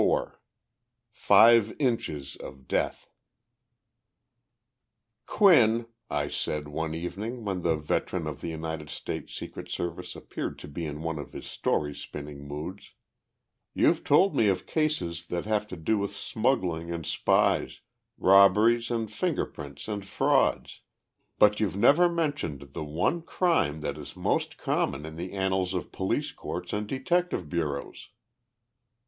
[0.01, 0.33] XXIV
[1.11, 3.07] FIVE INCHES OF DEATH
[5.27, 10.57] "Quinn," I said one evening when the veteran of the United States Secret Service appeared
[10.57, 12.93] to be in one of his story spinning moods,
[13.75, 17.81] "you've told me of cases that have to do with smuggling and spies,
[18.17, 20.81] robberies and fingerprints and frauds,
[21.37, 25.91] but you've never mentioned the one crime that is most common in the annals of
[25.91, 28.09] police courts and detective bureaus."